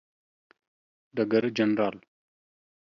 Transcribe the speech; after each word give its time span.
ډګر 1.15 1.43
جنرال 1.57 1.97